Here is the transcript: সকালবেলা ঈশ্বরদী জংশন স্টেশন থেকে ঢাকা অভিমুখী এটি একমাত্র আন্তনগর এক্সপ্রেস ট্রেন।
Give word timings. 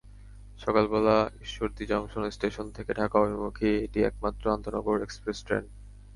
সকালবেলা 0.59 1.15
ঈশ্বরদী 1.41 1.83
জংশন 1.85 2.23
স্টেশন 2.29 2.65
থেকে 2.71 2.91
ঢাকা 2.93 3.15
অভিমুখী 3.19 3.69
এটি 3.85 3.99
একমাত্র 4.03 4.43
আন্তনগর 4.51 4.97
এক্সপ্রেস 5.01 5.37
ট্রেন। 5.43 5.63